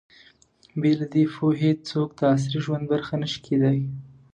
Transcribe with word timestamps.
بې 0.79 0.91
له 0.99 1.05
دې 1.13 1.23
پوهې، 1.33 1.71
څوک 1.89 2.09
د 2.17 2.21
عصري 2.33 2.59
ژوند 2.65 2.83
برخه 2.91 3.13
نه 3.21 3.27
شي 3.31 3.39
کېدای. 3.45 3.79